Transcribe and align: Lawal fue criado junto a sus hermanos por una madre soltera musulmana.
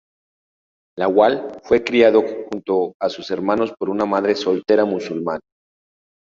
Lawal 0.97 1.59
fue 1.63 1.83
criado 1.83 2.23
junto 2.49 2.95
a 2.99 3.07
sus 3.07 3.29
hermanos 3.29 3.71
por 3.77 3.87
una 3.87 4.07
madre 4.07 4.33
soltera 4.33 4.83
musulmana. 4.83 5.41